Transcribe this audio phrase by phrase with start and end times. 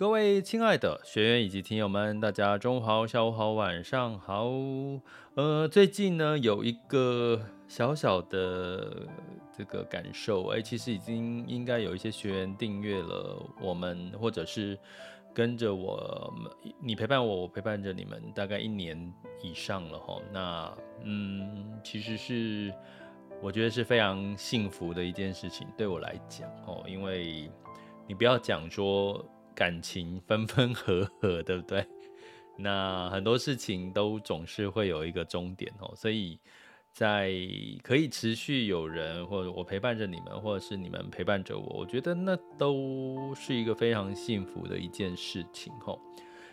[0.00, 4.48] 各位亲爱的学员以及听友们，大家中午好、下午好、晚上好。
[5.34, 9.06] 呃，最近呢有一个小小的
[9.52, 14.78] 这个感受，哎，其实已经应该有一些学员订阅了我们，或者是
[15.34, 16.32] 跟着我，
[16.80, 19.12] 你陪伴我，我陪伴着你们，大概一年
[19.42, 20.18] 以上了哈。
[20.32, 22.72] 那嗯，其实是
[23.42, 27.50] 我觉得是非常幸福的一件事情，对我来讲哦，因为
[28.06, 29.22] 你不要讲说。
[29.54, 31.86] 感情分分合合，对不对？
[32.58, 36.38] 那很多事情都总是会有一个终点哦，所以
[36.92, 37.32] 在
[37.82, 45.98] 可以持续有人或者我陪伴着你们，或者是你们陪伴着我，我觉得那都是一个非常幸福的一件事情哦。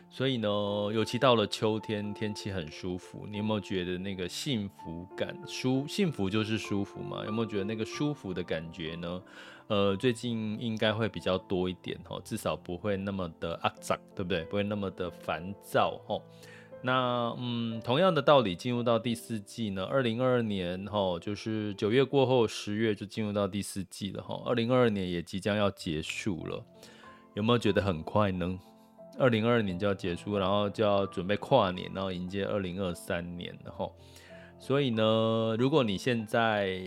[0.10, 0.48] 所以呢，
[0.94, 5.38] 尤其到了秋天，天气很舒服，你有没有觉得那个幸福感？
[5.46, 7.26] 舒幸福就是舒服嘛？
[7.26, 9.22] 有没有觉得那个舒服的感觉呢？
[9.68, 14.44] 呃，最近应该会比较多一点哦，至少不会那么的阿杂，对不对？
[14.46, 16.22] 不会那么的烦躁哦。
[16.82, 24.42] 那嗯，同样的道理，进入到第四季呢，二零二二年哈，就是九月过后，十月就进入到第四季了哈。
[24.46, 26.64] 二零二二年也即将要结束了，
[27.34, 28.58] 有没有觉得很快呢？
[29.18, 33.90] 二零二二年就要结束，然后就要准备跨年，然后迎接二零二三年了哈。
[34.60, 36.82] 所以呢，如果你现在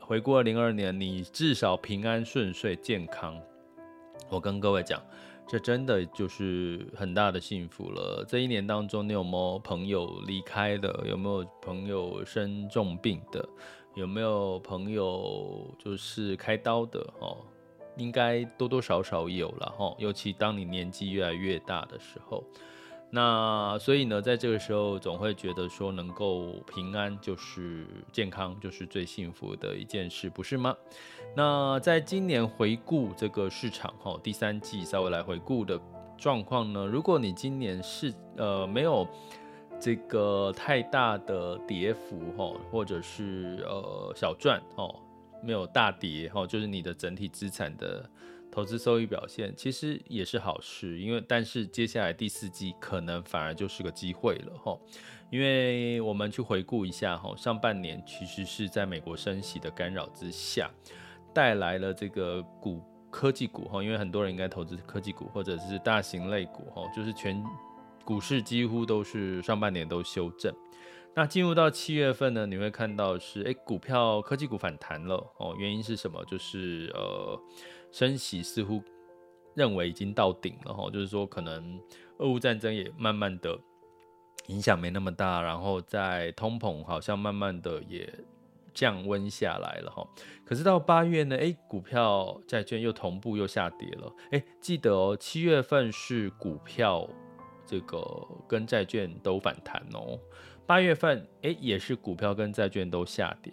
[0.00, 3.40] 回顾二零二二年，你至少平安顺遂、健康，
[4.28, 5.02] 我跟各位讲，
[5.48, 8.24] 这真的就是很大的幸福了。
[8.28, 11.04] 这一年当中，你有没有朋友离开的？
[11.08, 13.48] 有没有朋友生重病的？
[13.94, 17.00] 有没有朋友就是开刀的？
[17.20, 17.38] 哦，
[17.96, 19.94] 应该多多少少有了哈。
[19.98, 22.44] 尤其当你年纪越来越大的时候。
[23.10, 30.76] 那所以呢，在这个时候总会觉得说，能够平安就是健康，就是最幸福的一件事，不是吗？
[31.34, 35.80] 那在今年回顾这个市场哈，第三季稍微来回顾的
[36.18, 39.08] 状况呢，如果你今年是呃没有
[39.80, 44.86] 这个太大的跌幅哈，或者是呃小赚哈，
[45.42, 48.08] 没有大跌哈，就是你的整体资产的。
[48.50, 54.76] 投资收益表现其实也是好事，因为但是接下来第四季可能反而就是个机会了哈，
[55.30, 60.68] 因为我们去回顾一下哈，上半年其实是在美国升息的干扰之下，
[61.32, 67.40] 带来了这个股科技股哈，因为很多人应该投资科技股或者是大型类股哈，就是全
[68.04, 70.52] 股市几乎都是上半年都修正，
[71.14, 76.24] 那进入到七月份呢，你会看到是诶，股票科技股反弹了哦，原因是什么？
[76.24, 77.40] 就是呃。
[77.90, 78.82] 升息似乎
[79.54, 81.80] 认为已经到顶了哈，就是说可能
[82.18, 83.58] 俄乌战争也慢慢的
[84.48, 88.08] 影响没那么大，然后在通膨好像慢慢的也
[88.72, 90.06] 降温下来了哈。
[90.44, 94.12] 可是到八月呢，诶，股票债券又同步又下跌了。
[94.30, 97.08] 诶，记得哦，七月份是股票
[97.66, 98.00] 这个
[98.46, 100.18] 跟债券都反弹哦，
[100.66, 103.52] 八月份诶也是股票跟债券都下跌。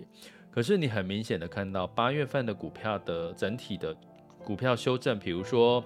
[0.52, 3.96] 可是你很明显的看到八月份的股票的整体的。
[4.45, 5.83] 股票修正，比如说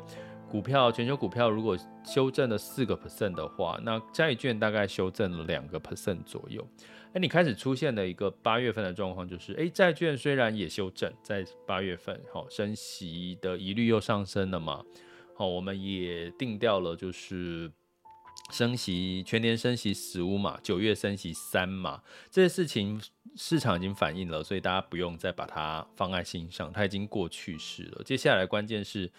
[0.52, 6.68] 股票全球股票如果修正了四个 percent 的话，那债券大概修正了两个 percent 左右。
[7.14, 14.84] 哎，你开始出现的一个八月份的状况，就是哎，债券虽然也修正，在八月份，好，升息的疑虑又上升了嘛，
[15.36, 17.72] 好，我们也定掉了，就是
[18.50, 23.02] 升息全年升息十五码，九月升息三码，这些事情。
[23.36, 28.04] 市场已经反映了，所以大家不用再把它放在心上，它已经过去式了。
[28.04, 29.10] 接下来关键是，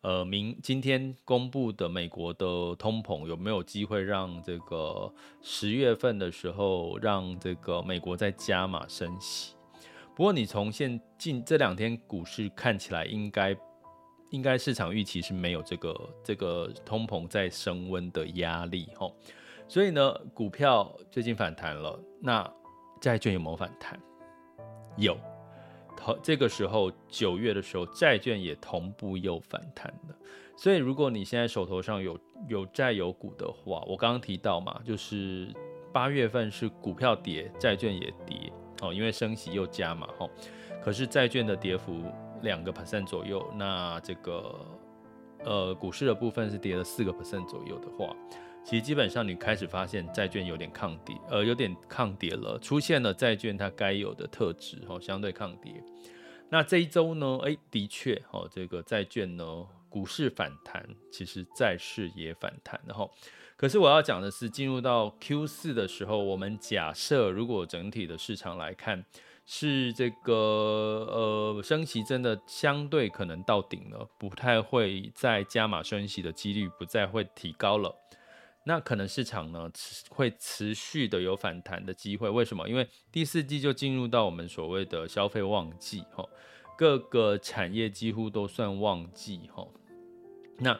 [0.00, 9.54] 呃，明今天公布的美国的通膨有没有机会让这个十月份的时候让这个美国再加码升息？
[10.14, 13.56] 不过你从现近这两天股市看起来，应该
[14.32, 19.14] 应该市场预期是没有这个这个通膨在升温的压力吼，
[19.68, 22.52] 所以呢，股票最近反弹了，那
[23.00, 24.00] 债券有没有反弹？
[24.96, 25.16] 有。
[26.20, 30.16] 这个时候，九月的时候，债券也同步又反弹了。
[30.56, 32.18] 所以，如果你现在手头上有
[32.48, 35.46] 有债有股的话，我刚刚提到嘛，就是
[35.92, 40.28] 八月份是股票跌，债券也跌哦，因为升息又加嘛，吼。
[40.82, 42.02] 可是债券的跌幅
[42.42, 44.66] 两个 percent 左右，那这个
[45.44, 48.14] 呃股市的部分是跌了四个 percent 左右的话。
[48.64, 55.82] 其实基本上，你开始发现债券有点抗跌，呃，有点抗跌了，出现了债券它该有的特质，哦，相对抗跌。
[56.48, 63.10] 那这一周呢，哎，的确，哦，这个债券呢，股市反弹，其实债市也反弹，然后，
[63.56, 69.04] 可是我要讲的是，进入到 Q 四的时候，我们假设如果整体的市场来看，
[69.44, 70.32] 是这个
[71.10, 77.94] 呃升息真的相对可能到顶了，不太会再加码升息的几率不再会提高了。
[78.64, 79.68] 那可能市场呢
[80.08, 82.68] 会持续的有反弹的机会，为什么？
[82.68, 86.24] 因为第四季就进入到我们所谓的消费旺季，哈，
[86.78, 89.66] 各个产业几乎都算旺季，哈，
[90.58, 90.78] 那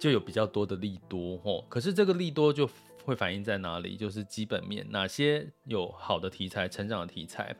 [0.00, 1.64] 就有比较多的利多，哈。
[1.68, 2.68] 可是这个利多就
[3.06, 3.96] 会反映在哪里？
[3.96, 7.56] 就是基本面，哪些有好的题材、成长的题材。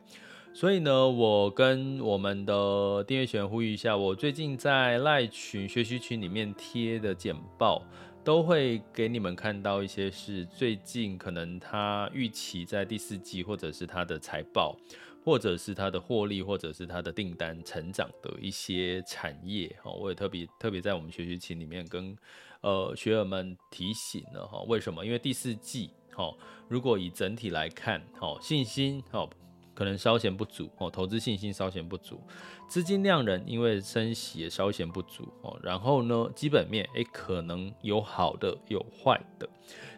[0.53, 7.83] 所以呢，我跟我们的订阅学员呼吁一下，我最近在赖群学习群里面贴的简报。
[8.23, 14.75] 都会给你们看到一些是最近可能他预期在第四季，或者是他的财报，
[15.23, 19.73] 或者是他的获利，或者是他的订单成长的一些产业。
[19.81, 22.13] 哈，我也特别特别在我们学习群里面跟
[22.61, 25.05] 呃学员们提醒了哈，为什么？
[25.05, 26.33] 因为第四季，哈，
[26.67, 29.27] 如果以整体来看，哈，信心，哈。
[29.73, 32.19] 可能稍显不足哦，投资信心稍显不足，
[32.67, 35.55] 资金量人因为升息也稍显不足哦。
[35.61, 39.47] 然后呢，基本面诶可能有好的有坏的，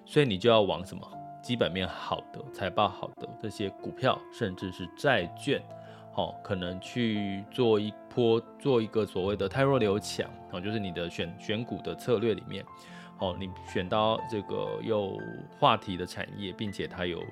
[0.06, 1.10] 所以你就要往什么
[1.42, 5.64] 基本面好的、财报好的这些股票，甚至是债券，
[6.20, 12.66] 哦，可能去做一波做一个所谓的泰弱留强哦，就是你的选选股的策略里面，
[13.20, 15.18] 哦，你选到这个有
[15.58, 17.24] 话题的产业，并且它有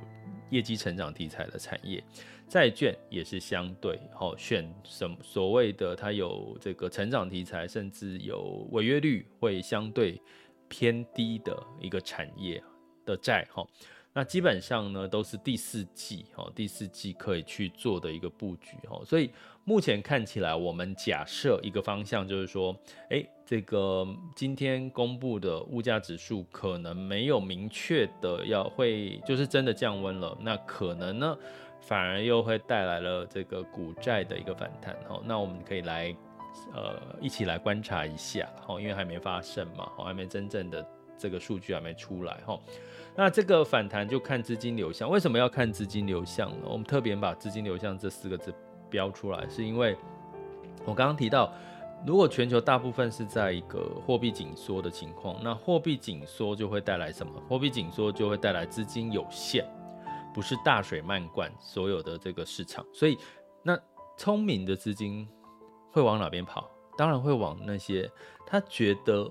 [0.50, 2.02] 业绩成长题材的产业。
[2.48, 10.22] 债券也是相对好选，什么所谓的它有这个成长题材，甚至有违约率会相对
[10.70, 12.64] 偏低的一个产业
[13.06, 13.68] 的债哈。
[14.18, 19.00] 那基本上呢都是第四季哈，第四季可以去做的一个布局哈。
[19.06, 19.30] 所以
[19.64, 22.76] 目前看起来，我们假设一个方向就是说，
[23.12, 31.38] 诶，这个今天公布的物价指数可能没有明确的要会就是真的降温了，那可能呢？
[31.82, 36.14] 反而又会带来了这个股债的一个反弹，哦，那我们可以来，
[36.74, 40.84] 呃，一起来观察一下，哦，因为还没发生嘛，还没真正的
[41.18, 42.60] 这个数据还没出来，哈，
[43.16, 46.66] 那这个反弹就看资金流向，为什么要看资金流向呢？
[46.66, 48.54] 我们特别把资金流向这四个字
[48.90, 49.98] 标出来，是因为
[50.86, 51.52] 我刚刚提到，
[52.06, 57.34] 如果全球大部分是在一个货币紧缩的情况，那货币紧缩就会带来什么？
[57.50, 59.66] 货币紧缩就会带来资金有限。
[60.34, 63.18] 不是大水漫灌所有的这个市场，所以
[63.64, 63.76] 那
[64.18, 65.28] 聪明的资金
[65.92, 66.70] 会往哪边跑？
[66.96, 68.08] 当然会往那些
[68.46, 69.28] 他觉得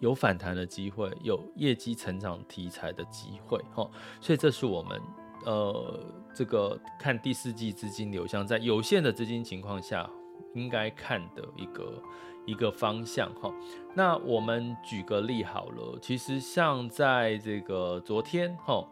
[0.00, 3.88] 有反弹的机会、有业绩成长题材的机会，哈。
[4.20, 5.00] 所以这是我们
[5.44, 6.00] 呃
[6.34, 10.08] 这个看第四季资金流向，在有限的资金情况下
[10.54, 12.02] 应该看的一个
[12.46, 13.52] 一个方向，哈。
[13.94, 18.84] 那我们举个例好了，其实像在这个昨天，哈。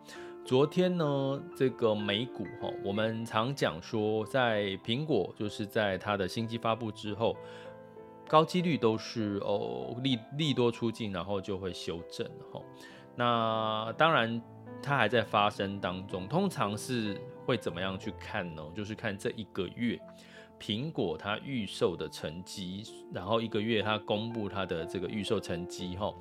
[0.44, 7.36] 昨天呢，这个美股哈，我们常讲说，在苹果就是在它的新机发布之后，
[8.28, 12.60] 高几率都是哦利利多出尽，然后就会修正哈。
[13.14, 14.42] 那当然
[14.82, 18.62] 它还在发生当中，通常是会怎么样去看呢？
[18.74, 19.98] 就是看这一个月
[20.60, 26.12] 苹果它预售的成绩，然后一个月它公布它的这个预售成绩哈。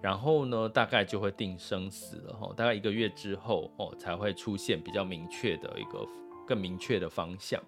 [0.00, 6.06] 然后呢，大概就会定生死了哈，大概一个月之后哦，才会出现比较明确的一个
[6.46, 7.58] 更明确的方向。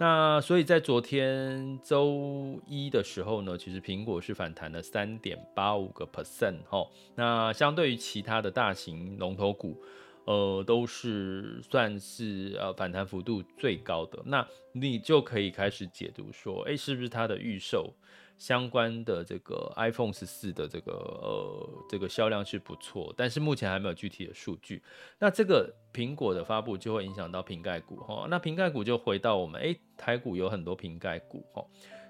[0.00, 6.88] 那所以在昨天周一的时候呢，其实苹果是反弹了三点八五个 percent 哈。
[7.14, 9.78] 那相对于其他的大型龙头股，
[10.24, 14.22] 呃，都是算是呃反弹幅度最高的。
[14.24, 17.92] 那你就可以开始解读说，诶，是不是它的预售？
[18.40, 24.82] 相关的这个 iPhone 十四的这个呃这个销量是不错，但是目前还没有具体的数据。
[25.18, 31.62] 那这个苹果的发布就会影响到瓶盖股哈，那瓶盖股就回到我们诶台股有很多瓶盖股哈，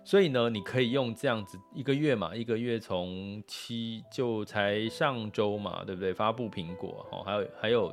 [0.04, 6.14] 所以呢你可以用这样子一个月嘛，一个月从七就才上周嘛，对不对？
[6.14, 7.92] 发布苹果哈，还有还有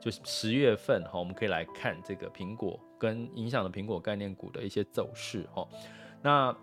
[0.00, 5.66] 就是十月份哈，我们可以来看这个苹果跟影响的苹果概念股的一些走势哈，
[6.22, 6.56] 那。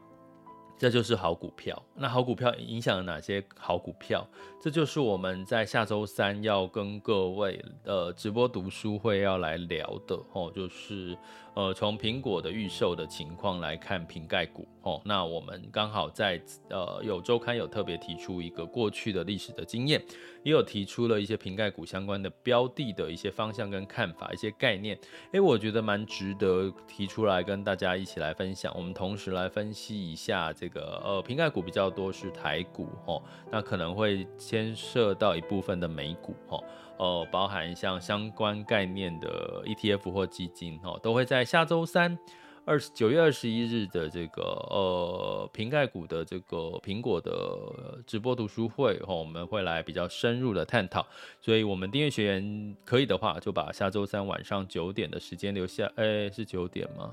[0.80, 1.80] 这就是好股票。
[1.94, 4.26] 那好股票影响了哪些好股票？
[4.62, 11.18] 这就是我们在下周三要跟各位呃直播读书会要来聊的哦，就是
[11.54, 15.02] 呃从苹果的预售的情况来看瓶盖股哦。
[15.04, 20.02] 那我们刚好在呃有周刊有特别提出一个过去的历史的经验，
[20.44, 24.98] 也有提出了一些瓶盖股相关的标的的一些方向跟看法，一些概念。
[25.34, 28.74] 诶，我觉得蛮值得提出来跟大家一起来分享。
[28.76, 33.22] 我们同时来分析一下这个呃瓶盖股比较多是台股哦，
[33.52, 36.64] 那可能会牵涉到一部分的美股哦，
[36.98, 42.18] 呃，包含像相关概念的 ETF 或基金哦，都会在下周三。
[42.66, 51.04] 二十九月二十一日的这个呃瓶盖股的这个苹果的直播读书会，哈，我们会来比较深入的探讨。
[51.42, 55.92] 所以，我们订阅学员可以的话，就把下周三晚上九点的时间留下。
[55.96, 57.12] 哎、是九点吗？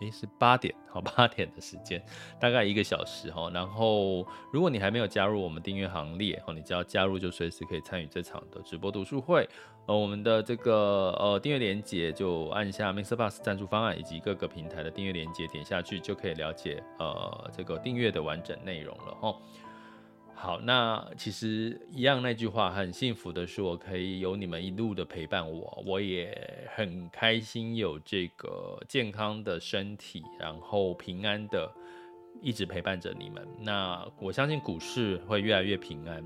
[0.00, 2.04] 诶，是八点，好，八点的时间，
[2.40, 3.50] 大概一个小时哈。
[3.54, 9.48] 然后，如果你还没有加入我们订阅行列，哈，你只要加入就随时可以参与这场的直播读书会。
[9.86, 19.36] 呃，我们的这个呃订阅链接就按下 MixerBox 赞助方案以及各个平台的订阅链接，点下去就可以了解呃这个订阅的完整内容了哈。
[20.44, 31.72] 好，那其实一样那句话，很幸福的是，我可以有你们一路的陪伴我，我也很开心有这个健康的身体，然后平安的
[32.42, 33.42] 一直陪伴着你们。
[33.58, 36.22] 那我相信股市会越来越平安，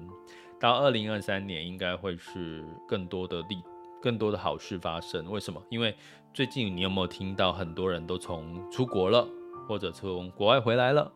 [0.58, 3.62] 到二零二三年应该会是更多的利，
[4.02, 5.30] 更多的好事发生。
[5.30, 5.62] 为什么？
[5.70, 5.94] 因为
[6.34, 9.28] 最近你有没有听到很多人都从出国了，
[9.68, 11.12] 或者从国外回来了？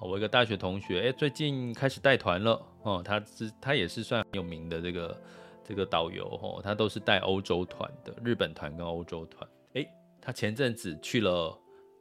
[0.00, 3.02] 我一个大学同学，哎，最近开始带团了哦。
[3.02, 5.22] 他是他也是算很有名的这个
[5.64, 9.48] 这个导游哦，他都是带欧洲团的，日本团跟欧洲团。
[9.72, 9.86] 哎，
[10.20, 11.58] 他前阵子去了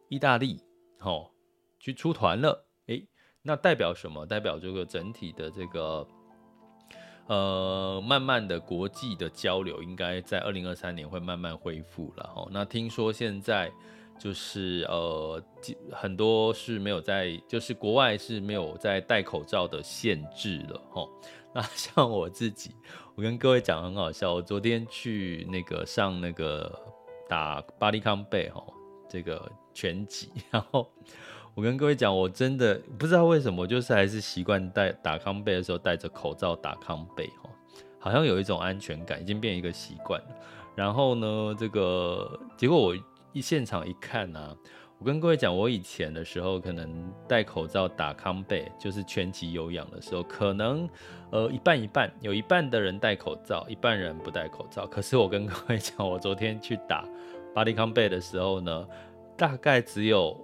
[0.09, 0.59] 意大利，
[0.99, 1.29] 哦，
[1.79, 2.67] 去出团了。
[2.87, 3.01] 哎，
[3.41, 4.25] 那代表什么？
[4.25, 6.05] 代表这个整体的这个
[7.27, 12.33] 呃，慢慢的国际的交流，应该在二零二三年会慢慢恢复了。
[12.35, 13.71] 哦，那听说现在。
[14.23, 15.43] 就是呃，
[15.91, 21.09] 很多是没有在，就是国外是没有在戴口罩的限制了齁。
[21.53, 22.73] 那 像我自己，
[23.15, 26.71] 我跟各位讲很好笑，我昨天去那个上那个
[27.27, 28.63] 打巴黎康贝齁，
[29.09, 30.89] 这个拳击， 然后
[31.53, 37.49] 我跟各位讲，我真的不知道为什么，就是还是习惯戴打康贝的时候戴着口罩打康贝齁，
[37.99, 40.27] 好像有一种安全感，已经变一个习惯了。
[40.75, 42.95] 然后呢，这个结果我。
[43.33, 44.55] 一现场一看呢、
[44.99, 50.87] 我跟各位讲，我以前的时候可能戴口罩打康贝，就是全集有氧的时候，可能
[51.31, 54.87] 呃一半一半，有一半的人戴口罩，一半人不戴口罩。
[54.87, 57.03] 可是我跟各位讲，我昨天去打
[57.53, 58.87] 巴黎康贝的时候呢，
[59.35, 60.39] 大概只有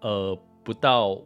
[0.00, 1.18] 呃不到。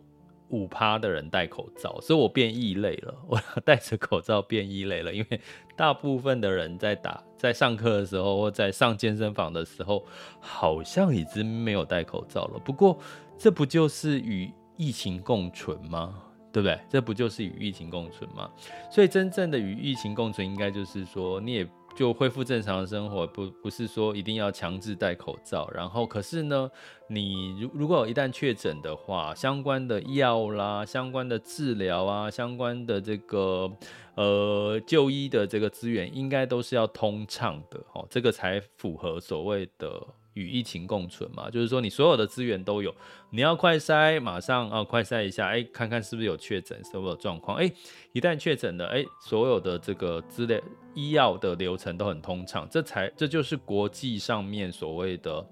[0.51, 3.15] 五趴的人戴口罩，所以我变异类了。
[3.27, 5.41] 我戴着口罩变异类了，因为
[5.75, 10.05] 大部分的人在打，在上课的时候或在上健身房的时候，
[10.41, 12.59] 好像已经没有戴口罩了。
[12.59, 12.99] 不过，
[13.39, 16.23] 这不就是与疫情共存吗？
[16.53, 16.79] 对不对？
[16.89, 18.51] 这不就是与疫情共存吗？
[18.91, 21.69] 所以，真正的与疫情共存，应该就是说，你也。
[21.95, 25.71] 就恢复正常的生活，不不是说一定要强制戴口罩。
[25.75, 26.71] 然后，可是呢，
[27.09, 33.71] 你如如果一旦确诊的话，相关的药啦、相关的治疗啊、相关的这个
[34.15, 40.07] 呃就医的这个资源，应该都是要通畅的哦，这个才符合所谓的。
[40.35, 42.95] 与疫情共存嘛，就是说你所有的资源都有，
[43.31, 47.69] 你要快筛，马上啊快筛一下，哎，看看是不是有确诊，是不是有状况，哎，
[48.13, 50.61] 一旦确诊了，哎，所有的这个资料、
[50.95, 55.45] 医药的流程都很通畅，这才这就是国际上面所谓的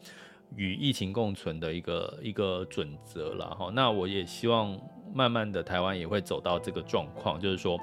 [0.55, 3.73] 与疫情共存的一个一个准则了哈。
[3.75, 4.79] 那我也希望
[5.13, 7.77] 慢慢的台湾也会走到这个状况，就是说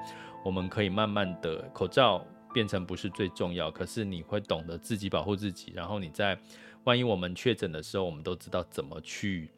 [0.46, 6.40] 我们可以慢慢的口罩变成不是最重要，可是你会懂得自己保护自己，然后你在。
[6.86, 9.52] 万一我们确诊的时候，我们都知道怎么去，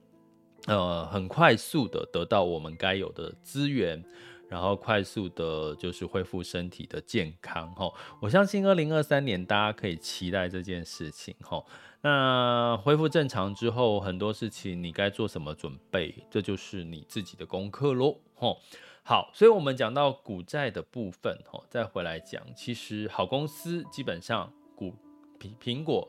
[0.65, 4.03] 呃，很快速的得到我们该有的资源，
[4.50, 7.91] 然后快速的就是恢复身体的健康哈。
[8.22, 11.63] 我相信二零二三年大家可以期待这件事情哈。
[12.01, 18.55] 那恢复正常之后，很多事情你该做什么准备，这就是你自己的功课喽哈。
[19.03, 24.93] 好，所以我们讲到股债的部分哈，再回来讲，其实好公司基本上股
[25.39, 26.07] 苹苹果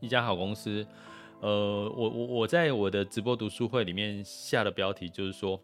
[0.00, 0.86] 一家好公司。
[1.40, 1.48] 呃，
[1.94, 5.60] 我我我在我的直播读书会里面下的标题就是说，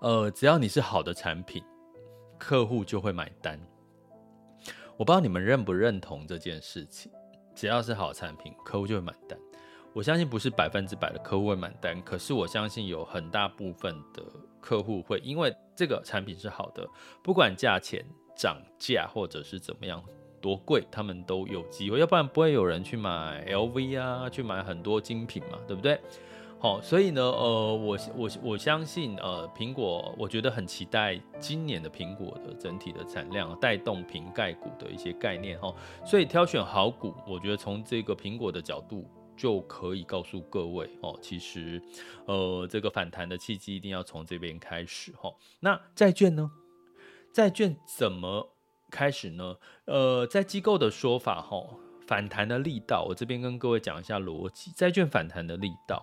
[0.00, 1.62] 呃，只要你是好的产品，
[2.38, 3.60] 客户就会买单。
[4.96, 7.10] 我不知道你们认不认同这件事情，
[7.54, 9.38] 只要是好产品，客户就会买单。
[9.92, 14.22] 我相信不是百分之百的客户会买单，可是我相信有很大部分的
[14.60, 16.88] 客户会因为这个产品是好的，
[17.22, 18.04] 不管价钱
[18.36, 20.02] 涨价或者是怎么样。
[20.46, 26.00] 多贵，他们都有机会，要不然不会有人去买 LV 啊，去买很多精品嘛，对不对？
[26.60, 35.74] 好，所以呢，呃，我我我相信，呃，苹果，我觉得很期待今年的苹果的整体的产量带动瓶盖股的一些概念哈，
[36.04, 39.04] 所以挑选好股，我觉得从这个苹果的角度
[39.36, 41.82] 就可以告诉各位哦，其实，
[42.26, 45.34] 呃，这个反弹的契机一定要从这边开始哈。
[45.58, 46.52] 那债券呢？
[47.32, 48.55] 债券怎么？
[48.96, 51.62] 开始呢，呃，在机构的说法，哈，
[52.06, 54.72] 反弹的力道，我这边跟各位讲一下逻辑。
[54.74, 56.02] 债券反弹的力道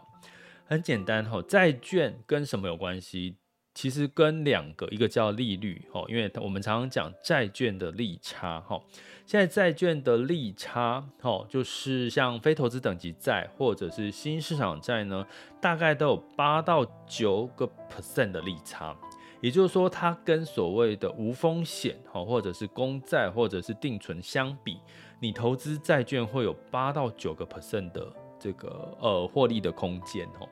[0.68, 3.38] 很简单，哈，债券跟什么有关系？
[3.74, 8.80] 其实跟两个，一个叫利率，哈，因为我们常常讲债券的利差，哈，
[9.26, 15.26] 现在债券的利差，哈，就是像非投资等级债或者是新市场债呢，
[15.60, 18.96] 大概都有八到九个 percent 的利差。
[19.44, 24.80] 也就是说，它跟所谓的无风险哈，或者是公债，或者是定存相比，
[25.20, 28.08] 你投资债券会有八到九个 percent 的
[28.40, 30.48] 这个呃获利的空间哦。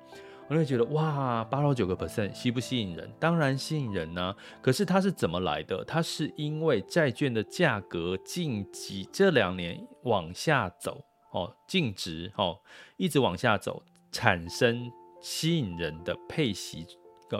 [0.49, 3.09] 我会觉得哇，八到九个 percent 吸不吸引人？
[3.17, 5.85] 当然吸引人呢、可是它是怎么来的？
[5.85, 12.59] 它是因为债券的价格近几这两年往下走哦，净值哦
[12.97, 13.81] 一直往下走，
[14.11, 16.85] 产生吸引人的配息。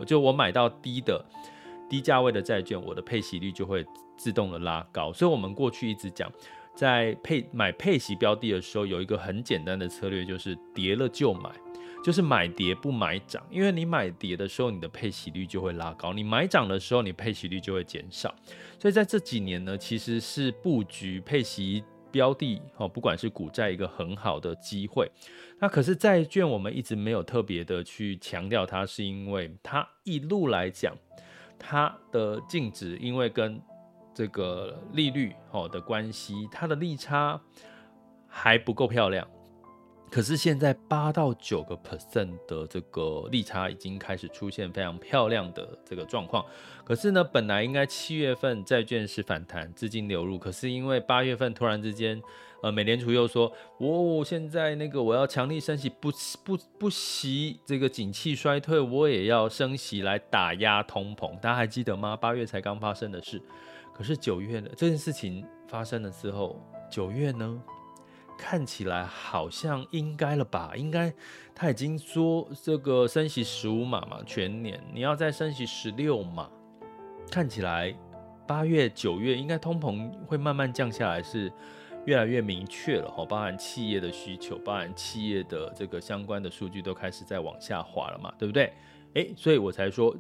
[0.06, 1.24] 就我买到低的
[1.90, 5.12] 低价位的债券，我的配息率就会自动的拉高。
[5.12, 6.32] 所以，我们过去一直讲，
[6.74, 11.52] 在配买配息标的的时候，有一个很简单的策略，就是跌了就买，
[12.04, 13.44] 就是买跌不买涨。
[13.52, 18.34] 因为你买跌的时候，你的配息率就会拉高；你买涨的时候，你配息率就会减少。
[18.80, 25.10] 所以，在这几年呢，其实是布局配息标的哦，不管是股债，一个很好的机会。
[25.60, 30.96] 那可是债券，我们一直没有特别的去强调它，是因为它一路来讲，
[31.58, 33.62] 它的净值因为跟
[34.14, 37.40] 这个利率哦的关系，它的利差
[38.28, 39.28] 还不够漂亮。
[40.12, 46.46] 可是现在八到九个 percent 的这个利差已经开始出现非常漂亮的这个状况。
[46.84, 52.22] 可是呢，本来应该七月份债券是反弹资金流入，可是因为八月份突然之间，
[52.62, 56.12] 呃，美联储又说，哦，现在那个我要强力升息，不
[56.44, 61.40] 不不惜这个景气衰退，我也要升息来打压通膨。
[61.40, 62.18] 大家还记得吗？
[62.18, 63.42] 八月才刚发生的事。
[63.96, 67.64] 可是九月呢，这件事情发生了之后，九月呢？
[68.44, 70.74] 看起来好像应该了吧？
[70.76, 71.14] 应该
[71.54, 76.50] 他已经说这个升息十五码嘛，全年你要再升息十六码，
[77.30, 77.96] 看起来
[78.48, 81.54] 八月九月应该通膨会慢慢降下来，是
[82.08, 83.24] 越来越明确了哈。
[83.24, 88.74] 包含企业的需求，包含企业的这个相关的数据都开始在往下滑了嘛，对不对？
[89.14, 90.16] 诶，所以我才说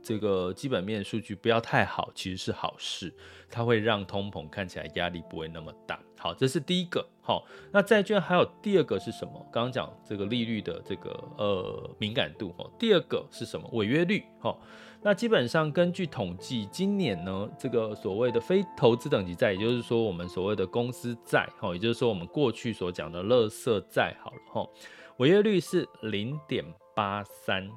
[0.00, 3.12] 这个基本面数据不要太好，其实是好事，
[3.50, 5.98] 它会让通膨看起来压力不会那么大。
[6.16, 7.04] 好，这是第一个。
[7.26, 9.32] 好，那债券还有第二个是什么？
[9.50, 12.54] 刚刚讲这个利率的这个呃敏感度。
[12.56, 13.68] 哦，第二个是什么？
[13.72, 14.22] 违约率。
[14.38, 14.60] 好，
[15.02, 24.70] 那基本上根据统计，今年呢，这个所谓的非投资等级债，也就是说我们所谓的公司债，哈，也就是说我们过去所讲的垃圾债，好了，哈，
[25.16, 27.68] 违约率是零点八三，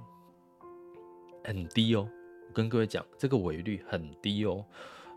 [1.43, 2.07] 很低哦。
[2.53, 4.63] 跟各位讲，这个违约率很低哦。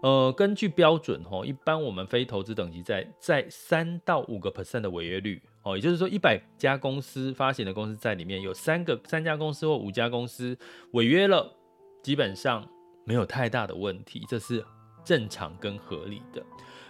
[0.02, 10.58] 呃，根据标准吼，一般我们非投资等级债在三到五个 percent 的违约率哦，也就是说一百家公司发行的公司债里面有三个三家公司或五家公司
[10.94, 11.56] 违约了，
[12.02, 12.68] 基本上
[13.04, 14.64] 没有太大的问题，这是
[15.04, 16.42] 正常跟合理的。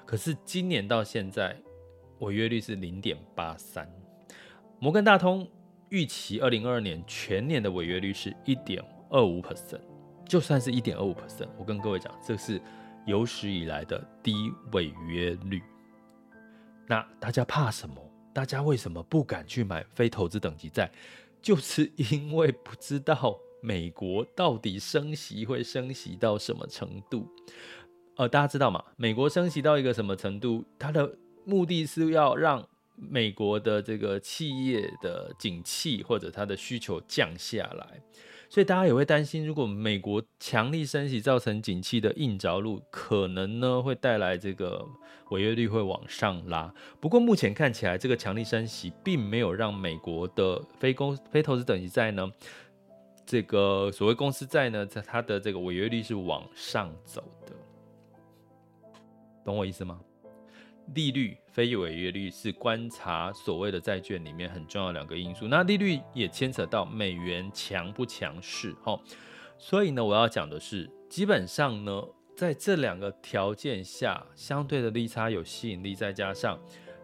[0.07, 1.55] 可是今年到现在
[2.21, 3.87] 违约率是零点八三，
[4.79, 5.47] 摩根大通
[5.91, 9.83] 预期二零二二年全年的违约率是一点二五 percent，
[10.27, 12.59] 就算是一点二五 percent，我跟各位讲，这是。
[13.05, 15.61] 有史以来的低违约率，
[16.87, 17.97] 那大家怕什么？
[18.33, 20.91] 大家为什么不敢去买非投资等级债？
[21.43, 27.29] 就是因为不知道美国到底升息会升息到什么程度？
[28.17, 28.83] 呃，大家知道吗？
[28.97, 30.65] 美国升息到一个什么程度？
[30.79, 32.67] 它的目的是要让
[33.11, 38.01] 美国的这个企业的景气或者它的需求降下来。
[38.49, 44.87] 所以大家也会担心，如果美国强力升息造成景气的硬着陆，可能呢会带来这个
[45.31, 46.75] 违约率会往上拉。
[47.01, 52.31] 不过目前看起来，这个强力升息并没有让美国的非公非投资等级债呢，
[53.25, 57.55] 这个所谓公司债呢，在它的这个违约率是往上走的，
[59.47, 59.99] 懂我意思吗？
[60.95, 65.47] 利率、非违约率是观察所谓的债券里面很重要两个因素。
[65.47, 68.99] 那利率也牵扯到美元强不强势，齁。
[69.59, 72.03] 所以呢，我要讲的是，基本上呢，
[72.35, 76.59] 在这两个条件下，相对的利差有吸引力，再加上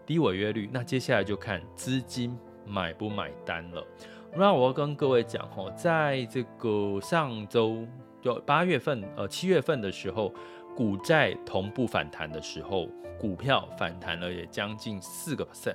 [0.05, 3.87] 低违约率，那接下来就看资金买不买单了。
[4.35, 7.87] 那我要跟各位讲，齁，在这个上周
[8.21, 10.35] 就八月份、呃七月份的时候，
[10.79, 12.89] 股债同步反弹的时候。
[13.19, 15.75] 股票反弹了也将近四个 percent，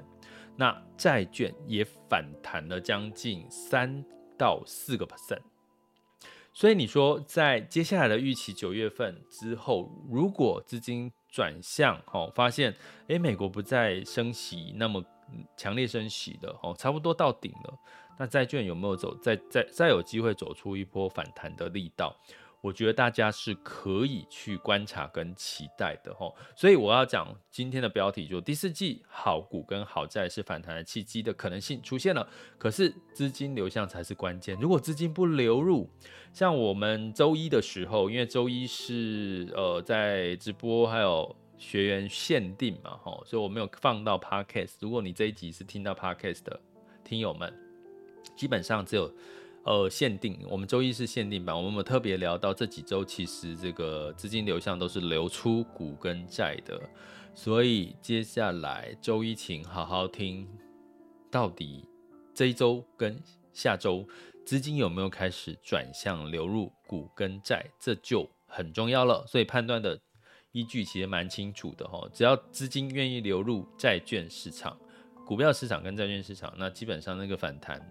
[0.55, 4.01] 那债券也反弹了将近三
[4.37, 5.41] 到四个 percent。
[6.53, 12.73] 所以你说，在接下来的预期九月份之后，如果资金转向，哦，发现
[13.07, 15.03] 诶美国不再升息那么
[15.57, 17.77] 强烈升息的，哦，差不多到顶了，
[18.17, 22.15] 那债券有没有走再再再有机会走出一波反弹的力道？
[22.63, 32.25] 我觉得大家是可以去观察跟期待的吼，所以我要讲今天的标题，就第四季好股跟好债是反弹的契机的可能性出现了，
[32.57, 34.57] 可是资金流向才是关键。
[34.61, 35.89] 如果资金不流入，
[36.31, 44.75] 像我们周一的时候，因为周一是呃在直播还有学员限定嘛吼，所以我没有放到 Podcast。
[44.79, 46.57] 如果你这一集是听到 Podcast 的
[47.03, 47.53] 听友们，
[48.37, 49.13] 基本上只有。
[49.65, 56.81] 呃，限定，我们周一是限定版，我们有特别聊到这几周，其实这个资金流向都是流出股跟债的，
[57.33, 60.45] 所以接下来周一请好好听，
[61.31, 61.87] 到底
[62.33, 63.17] 这一周跟
[63.53, 64.05] 下周
[64.45, 69.25] 资金有没有开始转向流入股跟债，这就很重要了。
[69.25, 69.97] 所以判断的
[70.51, 74.77] 依据其实蛮清楚的哈，只要资金愿意流入债券市场、
[75.25, 77.81] 股票市场跟债券市场，那基本上那个反弹。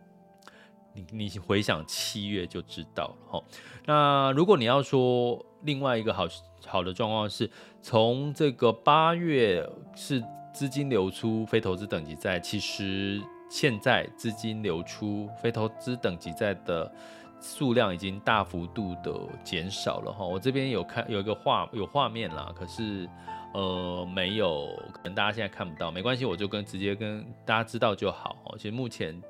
[0.94, 3.44] 你你回想七月就知道了哈。
[3.86, 6.26] 那如果你要说另外一个好
[6.66, 7.50] 好的状况是，
[7.80, 16.92] 从这个八月是资金流出非投资等级债，其实现在资金流出非投资等级债的
[17.40, 20.24] 数量已经大幅度的减少了哈。
[20.24, 23.08] 我这边有看有一个画有画面啦，可是
[23.54, 28.36] 呃没有，可能大家现在看不到，没关系，我就跟直接跟大家知道就好。
[28.56, 29.20] 其实目前。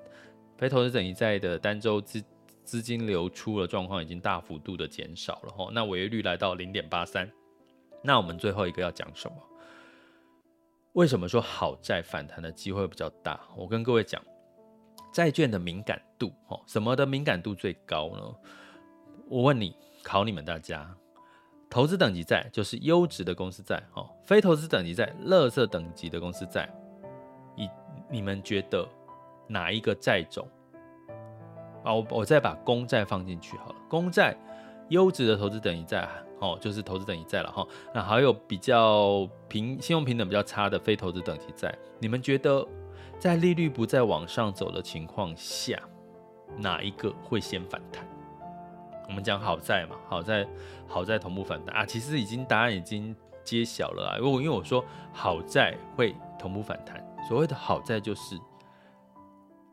[0.62, 2.22] 非投资等级债的单周资
[2.62, 7.28] 资金流出的状况已经大幅度的减少了哈，那违约率来到零点八三。
[8.00, 9.36] 那我们最后一个要讲什么？
[10.92, 13.40] 为什么说好债反弹的机会比较大？
[13.56, 14.22] 我跟各位讲，
[15.12, 18.32] 债券的敏感度，哈，什么的敏感度最高呢？
[19.28, 20.88] 我问你，考你们大家，
[21.68, 26.72] 投资等级债就是优质的公司债，哦，非投资等级债，垃圾等级的公司债，
[27.56, 27.68] 你
[28.08, 28.88] 你们觉得？
[29.52, 30.48] 哪一个债种
[31.84, 31.92] 啊？
[31.92, 33.76] 我我再把公债放进去好了。
[33.88, 34.34] 公债
[34.88, 36.08] 优质的投资等级债，
[36.40, 37.66] 哦，就是投资等级债了哈。
[37.94, 42.66] 那还有比较平信用平等比较差的非投资等级债，你们觉得
[43.18, 45.78] 在利率不再往上走的情况下，
[46.56, 48.08] 哪一个会先反弹？
[49.06, 50.46] 我们讲好债嘛，好债
[50.88, 51.84] 好债同步反弹啊。
[51.84, 54.16] 其实已经答案已经揭晓了啊。
[54.18, 58.40] 如果因为我说好债会同步反弹，所谓的好债就是。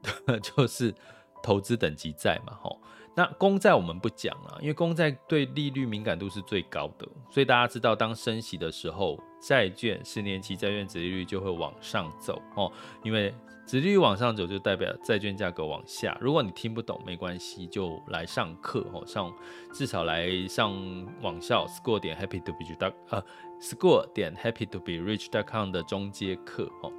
[0.42, 0.94] 就是
[1.42, 2.80] 投资等级债嘛，吼，
[3.16, 12.72] 那公债我们不讲了，因为公债对利率敏感度是最高的，所以大家知道，当升息的时候，债券十年期债券殖利率就会往上走，哦，
[13.04, 13.34] 因为
[13.66, 16.18] 殖利率往上走就代表债券价格往下。
[16.20, 19.32] 如果你听不懂没关系，就来上课，哦，上
[19.72, 20.74] 至少来上
[21.22, 23.24] 网校 score 点 happy to be rich 呃
[23.62, 26.92] score 点 happy to be rich.com 的中阶课，哦。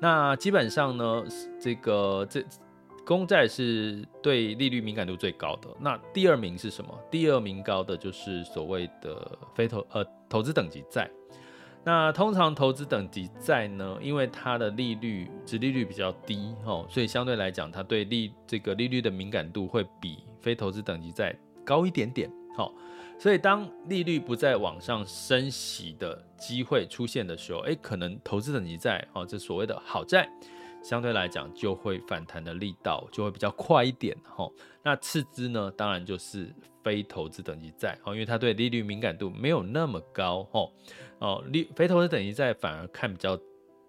[0.00, 1.24] 那基本上呢，
[1.60, 2.44] 这个这
[3.04, 5.68] 公债是对利率敏感度最高的。
[5.80, 6.96] 那第二名是什么？
[7.10, 11.10] 第二名高的就是所谓的非投呃投资等级债。
[11.84, 21.34] 那通常投资等级债呢，因为它的利率殖利率比较低哦，所以相对来讲，它对利这个利率的敏感度会比非投资等级债
[21.64, 22.30] 高一点点。
[22.56, 22.72] 好。
[23.18, 30.30] 所以，当利率不再往上升息的机会出现的时候，诶，可能投资等级债，哦，这所谓的好债，
[30.84, 34.48] 相对来讲就会反弹的力道就会比较快一点哈。
[34.84, 36.54] 那次之呢，当然就是
[36.84, 40.70] 非投资等级债哦，因为它对利率敏感度没有那么高哦。
[41.18, 43.36] 哦，利非投资等级债反而看比较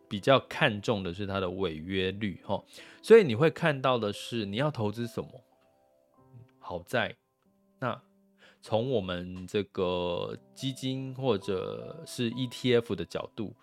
[0.10, 2.60] 比较看重的是它的违约率哈。
[3.04, 5.30] 所以你会看到的是你要投资什么
[6.58, 7.16] 好债，
[7.78, 8.02] 那
[8.62, 13.54] 从我们这个基金或者是 ETF 的角度。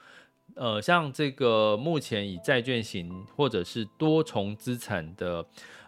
[0.54, 5.44] 呃，像这个目前以债券型或者是多重资产的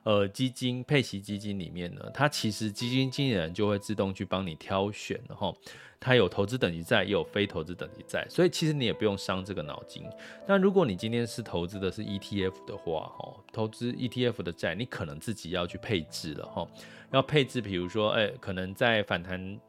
[0.09, 5.55] 呃基金配息基金里面呢，它其实基金经理人就会自动去帮你挑选了哈。
[6.01, 10.03] 它有投资等级债，也有非投资等级债，所以其实你也不用伤这个脑筋。
[10.47, 16.67] 那如果你今天是投资的是 ETF 的话，哈，投资 ETF 的债，你可能自己要去配置了哈，
[17.11, 19.61] 要配置，比如说，哎，可能在反弹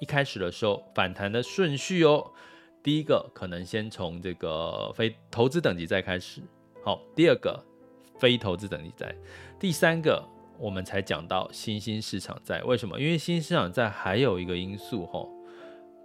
[0.00, 2.28] 一开始的时候，反弹的顺序哦。
[2.82, 6.42] 第一个可能先从这个非投资等级债开始，
[6.82, 7.62] 好，第二个
[8.18, 9.14] 非投资等级债，
[9.58, 10.22] 第三个
[10.58, 12.62] 我们才讲到新兴市场债。
[12.64, 12.98] 为什么？
[13.00, 15.30] 因为新兴市场债还有一个因素，吼，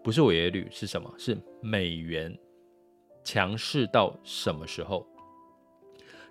[0.04, 1.14] 不是违约率，是什么？
[1.18, 2.38] 是美元
[3.24, 5.06] 强势到什么时候？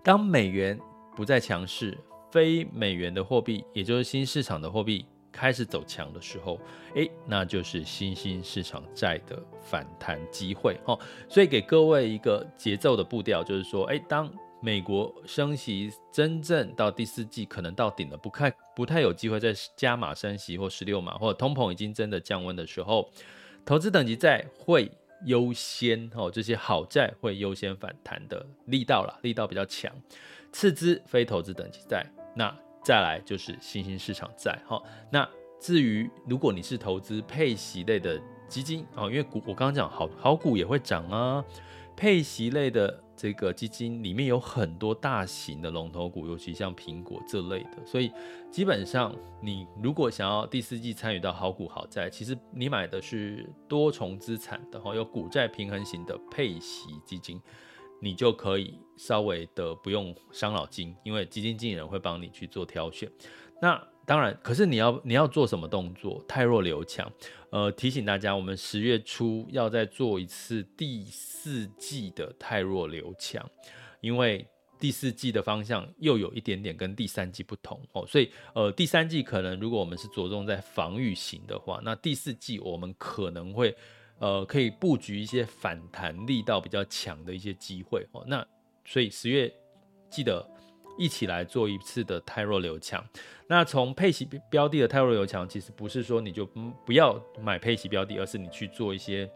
[0.04, 0.78] 当美元
[1.16, 1.98] 不再强势，
[2.30, 5.06] 非美元的货币，也就是新市场的货币。
[5.34, 6.60] 开始走强的时候，
[6.94, 10.98] 诶，那就是新兴市场债的反弹机会哦。
[11.26, 14.30] 所以给各位一个节奏的步调，就是说，诶，当
[14.62, 23.10] 美国升息真正到第四季可能到顶了，不太不太有机会再加码升息或十六码，或者通膨已经真的降温的时候，
[23.64, 24.90] 投资等级债会
[25.26, 29.92] 优先哦，这些好债会优先反弹的力道啦，力道比较强，
[30.52, 32.56] 次之非投资等级债那。
[32.84, 34.82] 再来就是新兴市场债，哈。
[35.08, 35.24] 那
[35.60, 41.44] 至于如果你是投资配息类的基金啊，因为股我刚刚讲好好股也会涨啊，
[41.96, 48.10] 配息类的这个基金里面有很多大型的龙头股，尤其像苹果这类的，所以
[48.50, 57.40] 基本上你如果想要第四季参与到好股好债，其实你买的是多重资产的哈，有股债平衡型的配息基金。
[58.00, 63.08] 你就可以稍微的不用伤脑筋，因为基金经理人会帮你去做挑选。
[63.60, 66.22] 那当然，可是你要你要做什么动作？
[66.26, 67.10] 太弱留强。
[67.50, 73.48] 呃，提醒大家，我们十月初要再做一次第四季的太弱留强，
[74.00, 74.46] 因为
[74.78, 78.06] 第四季的方向又有一点点跟第三季不同哦。
[78.06, 83.74] 所以呃，第三季可能如果我们是着重在防御型的话，那第四季我们可能会。
[84.18, 88.22] 呃，可以布局一些反弹力道比较强的一些机会哦。
[88.28, 88.46] 那
[88.84, 89.52] 所以十月
[90.08, 90.48] 记得
[90.98, 93.04] 一起来做一次的汰弱留强。
[93.46, 96.46] 那从配息标的的汰弱留强，其实不是说你就
[96.86, 99.30] 不要买配息标的，而是你去做一些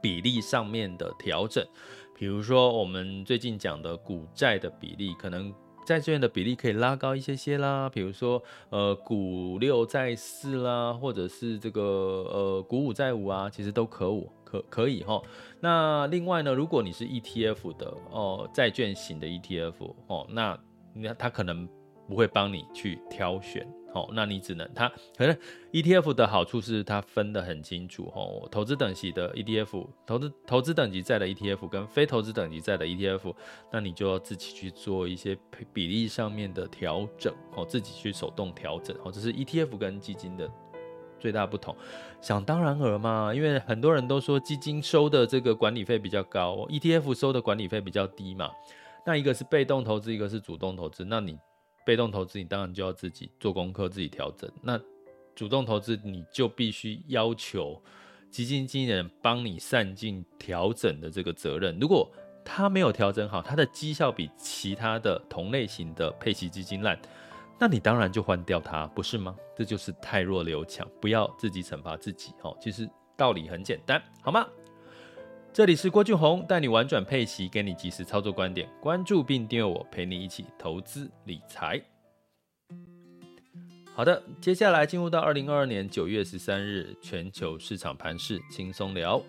[0.00, 1.66] 比例上面的调整。
[2.14, 5.52] 比如说我们最近讲的股债的比例，可能。
[5.84, 8.40] 债券的比例可以拉高一些些啦，比如说
[8.70, 15.20] 呃股六债四啦，或者是这个呃股五债五啊，其实都可五可可以哈。
[15.58, 20.56] 那另外呢，如果你是 ETF 的哦，债券型的 ETF 哦，那
[20.94, 21.68] 那他可能
[22.08, 23.66] 不会帮你去挑选。
[23.94, 25.36] 哦，那你只能它可能
[25.70, 33.34] ETF 的好处是它分得很清楚哦，投资等级的 ETF，投资投资等级在的 ETF 跟非投资等级在的 ETF，
[33.70, 35.36] 那你就要自己去做一些
[35.74, 40.50] 比例上面的调整哦，自己去手动调整哦，这是 ETF 跟基金的
[41.20, 41.76] 最大不同。
[42.22, 48.50] 想当然尔嘛，因为很多人都说基金收的这个管理费比较高，ETF 收的管理费比较低嘛。
[49.04, 51.38] 那一个是被动投资，一个是主动投资，那你。
[51.84, 54.48] 被动投资，你当然就要自己做功课，自己调整。
[54.62, 54.80] 那
[55.34, 57.82] 主动投资，你就必须要求
[58.30, 61.76] 基金经理人帮你善尽调整的这个责任。
[61.80, 62.08] 如果
[62.44, 66.96] 他没有调整好，他的绩效比其他的同类型的配息基金烂，
[67.58, 69.34] 那你当然就换掉它，不是吗？
[69.56, 72.32] 这就是太弱留强，不要自己惩罚自己。
[72.42, 74.46] 哦，其实道理很简单，好吗？
[75.54, 78.66] 这里是郭俊宏，带你玩转配息，给你及时操作观点。
[78.80, 81.78] 关注并订阅我，陪你一起投资理财。
[83.94, 89.22] 好的，接下来进入到二零二二年九月十三日全球市场盘势轻松聊。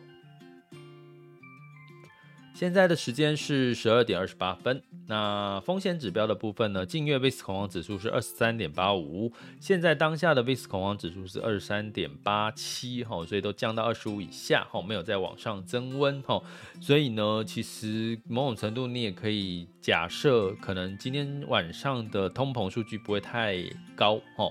[2.54, 4.82] 现在的时间是十二点二十八分。
[5.08, 6.86] 那风险指标的部分呢？
[6.86, 16.42] 近月 VIX 恐慌指数是二十三点八五，现在当下的 VIX 恐慌指数是二十三点八七，哈，所以都降到二十五以下，哈，没有再往上增温，哈，
[16.80, 23.58] 所以呢，其实某种程度你也可以假设，可能今天晚上的通膨数据不会太
[23.96, 24.48] 高，哈。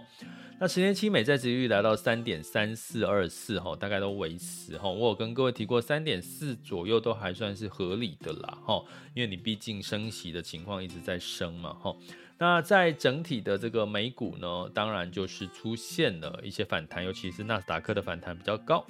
[0.62, 4.88] 那十年期美债殖利率来到三点三四二四哈，大概都维持哈。
[4.88, 8.80] 我有跟各位提过，三点四左右都还算是合理的啦哈，
[9.12, 11.92] 因为你毕竟升息的情况一直在升嘛哈。
[12.38, 18.86] 那在整体的这个美股呢，当然就是出现了一些反弹，尤其是纳斯达克的反弹比较高。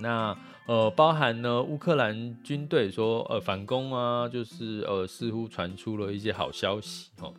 [0.00, 7.32] 那呃，包含呢乌克兰军队说呃反攻啊，就是呃似乎传出了一些好消息哦，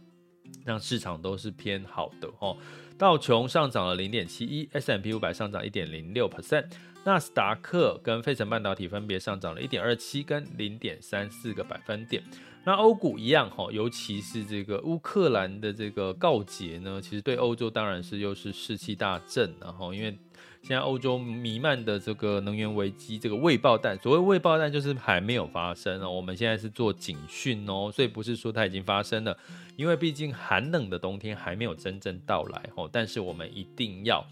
[0.63, 2.55] 让市场都是偏好的哦。
[3.01, 6.65] 道琼上涨了零点七一，S M P 五百上涨一点零六 percent，
[7.03, 12.21] 纳斯达克跟费城半导体分别上涨了一点二七跟零点三四个百分点。
[12.63, 20.15] 那欧股一样哈，尤其是这个乌克兰的这个告捷呢，其实对欧洲当然是又是士气大振，然后因为
[20.61, 29.37] 现在欧洲弥漫的这个能源危机，这个未爆弹，所谓未爆弹就是还没有发生哦，我们现在是做警讯哦，所以不是说它已经发生了，
[29.75, 34.25] 因为毕竟寒冷的冬天还没有真正到来哦，但是我们一定要，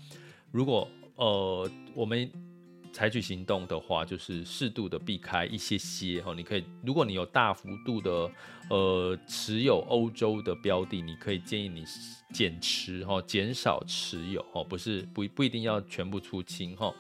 [0.52, 2.32] 如果呃我们。
[2.91, 6.34] 采取行动的话，就是适度的避开一些些哈。
[6.36, 8.32] 你可以，如果你有大幅度的
[8.69, 11.84] 呃持有欧洲的标的，你可以建议你
[12.34, 16.93] 减持哈，减少持有哈，不是不不一定要全部出清哈。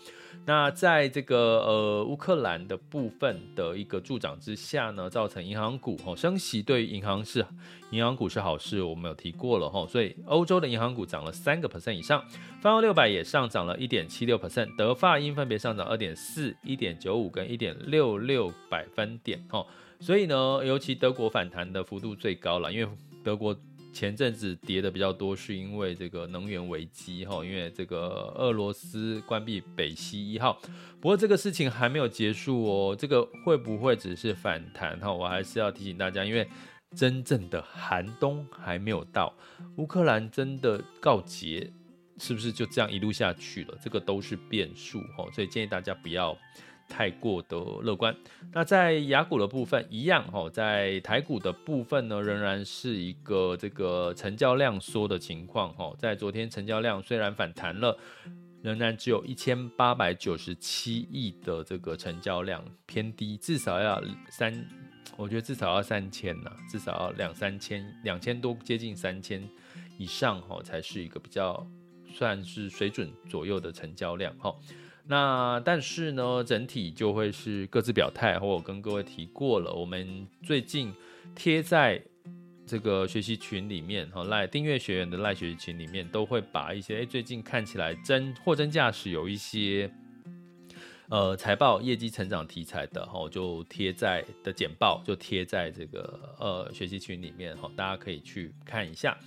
[0.45, 7.45] 那在这个呃乌克兰的部分的一个助长之下呢，造成银行股哦升息，对于银行是
[7.91, 12.23] 银行股是好事，我们有提过了哈，所以欧洲的银行股涨了三个 percent 以上，
[12.61, 19.63] 泛欧六百也上涨了一点七六 percent，德法英分别上涨二点四、一点九五跟一点六六百分点哈，
[19.99, 22.91] 所以呢，尤其德国反弹的幅度最高了，因为
[23.23, 23.55] 德国。
[23.91, 30.59] 前阵子跌的比较多，是因为这个能源危机哈，因为这个俄罗斯关闭北溪一号。
[31.01, 35.11] 不过这个事情还没有结束哦，这个会不会只是反弹哈？
[35.11, 36.47] 我还是要提醒大家，因为
[36.95, 39.33] 真正的寒冬还没有到，
[39.77, 41.71] 乌克兰真的告捷，
[42.17, 43.77] 是不是就这样一路下去了？
[43.81, 46.37] 这个都是变数哈，所以建议大家不要。
[46.89, 48.13] 太过的乐观。
[48.51, 55.93] 那在雅股的部分一样哈，在台股的部分呢，仍然是一个这个成交量缩的情况哈。
[55.99, 57.97] 在昨天成交量虽然反弹了，
[58.61, 64.53] 仍然只有一千八百九十七亿的这个成交量偏低，至少要三，
[65.15, 69.47] 我觉得至少要三千呐，至少要两三千，两千多接近三千
[69.97, 71.65] 以上哈，才是一个比较
[72.11, 74.53] 算是水准左右的成交量哈。
[75.11, 80.93] 那但是呢，整体就会是各自表态，或我跟各位提过了，我们最近
[81.33, 81.99] 贴在
[82.67, 89.91] 这个学习群里面，哈赖订阅学员的赖学习群里面，都会把一些诶最近看起来真货真价实有一些
[91.09, 99.17] 呃财报业绩成长题材的，哈就贴在的简报就贴在这个呃学习群里面，哈大家可以去看一下。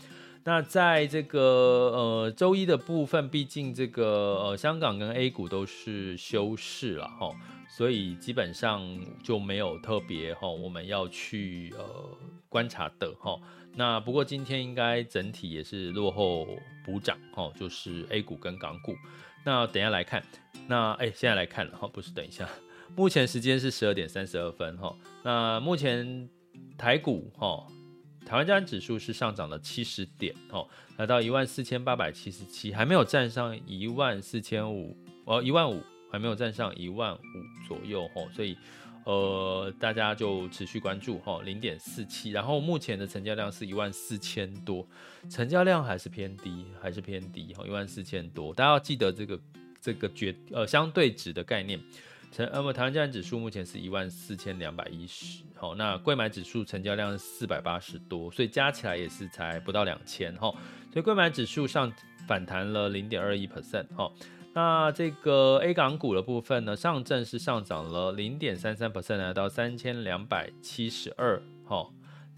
[0.44, 7.30] 那在这个呃周一的部分，毕竟这个呃香港跟 A 股都是休市了哈，
[7.68, 8.84] 所以基本上
[9.22, 11.84] 就没有特别哈我们要去呃
[12.48, 13.38] 观察的哈。
[13.76, 16.48] 那不过今天应该整体也是落后
[16.84, 18.96] 补涨哈，就是 A 股跟港股。
[19.44, 20.24] 那等下来看，
[20.66, 22.48] 那哎现在来看了哈，不是等一下，
[22.96, 24.92] 目前时间是十二点三十二分哈。
[25.22, 26.28] 那目前
[26.76, 27.64] 台股哈。
[28.32, 30.66] 台湾加权指数是上涨了七十点哦，
[30.96, 37.18] 来到一万四千八百七十七，还没有站上一万四千五哦，一万五还没有站上一万五
[37.68, 38.56] 左右哦，所以
[39.04, 44.88] 呃大家就持续关注哈，零点四七，然后目前的成交量是一万四千多，
[45.28, 49.38] 成交量还是偏低，还是偏低哈，一万四千多，大家要记得这个
[49.78, 51.78] 这个绝呃相对值的概念。
[52.32, 60.50] 成，那么台湾加权指数目前是一万四千两百一十，好，那柜买指数成交量四百八十多，所以加起来也是才不到两千，哈，
[60.90, 61.92] 所以柜买指数上
[62.26, 64.10] 反弹了零点二一 percent，哈，
[64.54, 71.86] 那这个 A 港股的部分呢，上证是上涨了零点三三 percent，来到三千两百七十二，哈，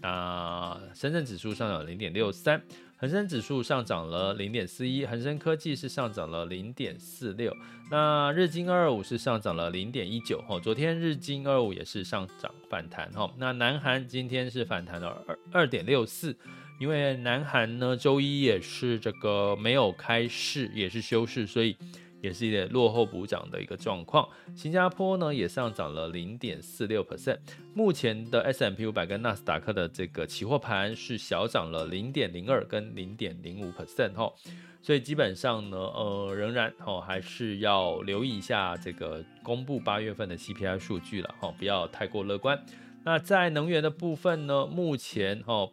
[0.01, 2.61] 那深圳指数上涨零点六三。
[3.05, 7.55] 恒生指数上涨了零点四一，恒生科技是上涨了零点四六，
[7.91, 16.35] 那日经二二五是上涨了零点一九，哈，昨天日经二五也是上涨反弹，哈，那南韩今天是反弹了二二点六四，
[16.79, 21.77] 因为南韩呢周一也是这个没有开市，也是休市，所以。
[22.25, 24.27] 也是一点落后补涨的一个状况。
[24.55, 27.37] 新加坡呢也上涨了零点四六 percent。
[27.75, 34.33] 目前的 S M P 五百跟纳斯达克的这个期货盘是小涨了零点零二跟零点零五 percent 哈。
[34.81, 42.59] 所以基本上呢，呃，仍然哈还是要留意一下这个公布八月份的 CPI 数据了哈，不要太过乐观。
[43.03, 45.71] 那在能源的部分呢，目前哦。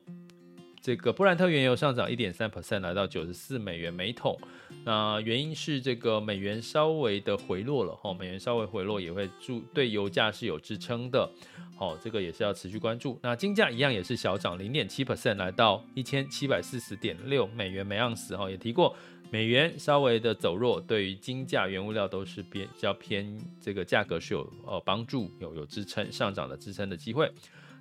[0.82, 4.36] 这个布兰特原油上涨一点三 percent，来到九十四美元每桶。
[4.84, 11.30] 那原因是这个美元稍微的回落了哈，美元稍微回落也会助对油价是有支撑的。
[11.76, 13.16] 好，这个也是要持续关注。
[13.22, 18.96] 那金价一样也是小涨零点七 percent，来到一千七百四十点六美元每盎司哈，也提过。
[19.30, 27.30] 美元稍微的走弱，对于金价、原物料都是比较偏这个价格是有呃帮助，有有支撑上涨的支撑的机会。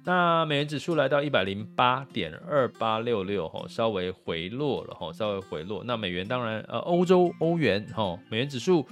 [0.03, 5.83] 那美元指数来到一百零八点二八六六哈，稍微回落了哈，稍微回落。
[5.83, 8.87] 那美元当然呃欧洲欧元哈，美元指数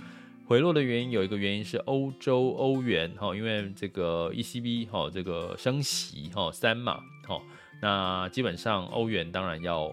[0.46, 7.42] 回落的原因有一个原因是欧洲欧元哈，因为这个 ECB 哈这个升息哈三嘛哈，
[7.82, 9.92] 那基本上欧元当然要。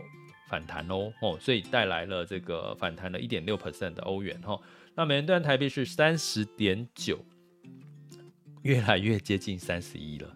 [0.48, 4.56] 反弹哦哦，所以带来了这个反弹了一点六 percent 的欧元哈。
[4.94, 7.18] 那美元兑台币是三十点九，
[8.62, 10.32] 越来越接近三十一了，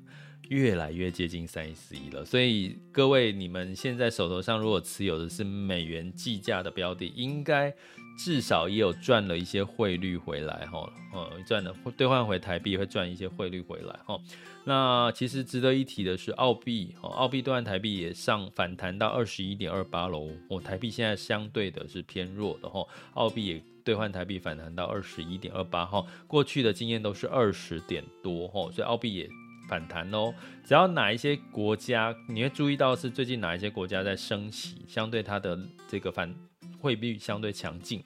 [0.51, 2.25] 越来越接近三十一了。
[2.25, 7.73] 所以各位，你们现在手头上如果持有的是美元计价的标的，应该
[8.19, 10.93] 至少也有赚了一些汇率回来哈。
[11.15, 14.19] 嗯，赚了兑换回台币会赚一些汇率回来哈。
[14.65, 20.29] 那其实值得一提的是，澳币哦，澳币兑换台币也上反弹到二十一点二八喽。
[20.49, 22.85] 哦，台币现在相对的是偏弱的哈，
[23.15, 26.05] 澳币也兑换台币反弹到二十一点二八哈。
[26.27, 29.29] 过去的经验都是二十点多哈，所以澳币也
[29.71, 30.35] 反弹哦。
[30.65, 35.59] 只要哪一些国家，你会注意到是最近哪一些国家在升息，相对它的
[35.89, 36.35] 这个反
[36.81, 38.03] 汇率相对强劲，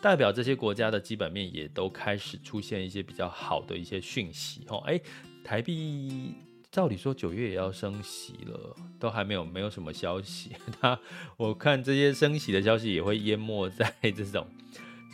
[0.00, 4.78] 代表这些国家的基本面也都开始出现一些比较好的一些讯息哦。
[4.86, 4.98] 哎。
[5.44, 6.34] 台币
[6.70, 10.50] 照理说九月也要升息了，都还没有没有什么消息。
[10.78, 10.98] 它
[11.38, 14.46] 我看这些升息的消息也会淹没在这种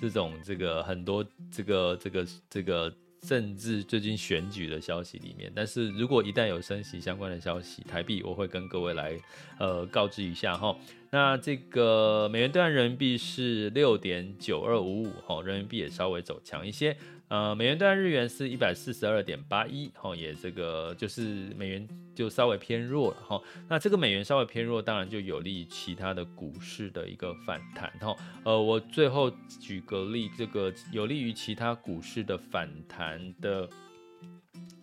[0.00, 2.92] 这种这个很多这个这个这个
[3.26, 5.50] 政治最近选举的消息里面。
[5.54, 9.18] 但是如果一旦有升息相关的消息，台币我会跟各位来
[9.58, 10.76] 呃告知一下哈。
[11.10, 16.96] 那这个美元兑人民币是六点九二五五哈，人民币也稍微走强一些。
[17.28, 23.42] 呃，美元兑日元是一百四十二点八一，哈，也这个就是美元就稍微偏弱了，哈。
[23.66, 28.14] 那这个美元稍微偏弱，当然就有利于其他的股市的一个反弹，哈。
[28.44, 33.68] 呃，我最后举个例，这个有利于其他股市的反弹的，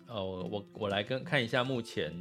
[0.08, 2.12] 呃，我我来跟看一下目前，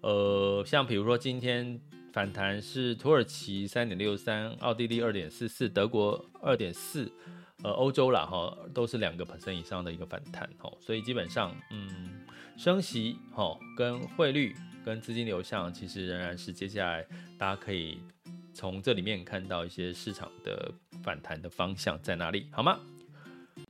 [0.00, 1.80] 呃，像比如说今天
[2.12, 7.10] 反弹是土耳其三点六三，奥地利二点四四，德国二点四。
[7.62, 11.88] 呃，欧洲啦哈，都是两个 percent 以上的一个反弹哈，所以基本上，嗯，
[12.56, 14.54] 升息哈，跟汇率
[14.84, 17.04] 跟资金流向，其实仍然是接下来
[17.38, 17.98] 大家可以
[18.52, 22.80] 从这里面看到一些市场的反弹的方向在哪里，好吗？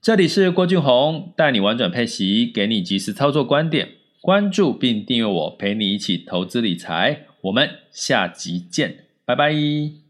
[0.00, 10.01] 这里是郭俊宏，带你玩转配息，给你及时操作观点，关注并订阅我，陪你一起投资理财，我们下集见，拜拜。